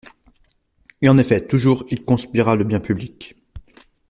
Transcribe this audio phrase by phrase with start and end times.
[1.03, 3.35] Et en effet toujours il conspira le bien public.